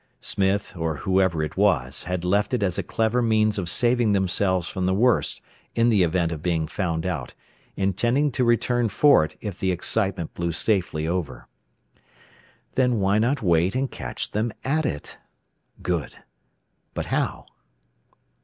Smith, 0.19 0.75
or 0.75 0.95
whoever 1.05 1.43
it 1.43 1.55
was, 1.55 2.05
had 2.05 2.25
left 2.25 2.55
it 2.55 2.63
as 2.63 2.79
a 2.79 2.81
clever 2.81 3.21
means 3.21 3.59
of 3.59 3.69
saving 3.69 4.13
themselves 4.13 4.67
from 4.67 4.87
the 4.87 4.95
worst 4.95 5.41
in 5.75 5.89
the 5.89 6.01
event 6.01 6.31
of 6.31 6.41
being 6.41 6.65
found 6.65 7.05
out, 7.05 7.35
intending 7.75 8.31
to 8.31 8.43
return 8.43 8.89
for 8.89 9.23
it 9.23 9.37
if 9.41 9.59
the 9.59 9.71
excitement 9.71 10.33
blew 10.33 10.51
safely 10.51 11.07
over. 11.07 11.47
Then 12.73 12.99
why 12.99 13.19
not 13.19 13.43
wait 13.43 13.75
and 13.75 13.91
catch 13.91 14.31
them 14.31 14.51
at 14.63 14.87
it? 14.87 15.19
Good. 15.83 16.15
But 16.95 17.05
how? 17.13 17.45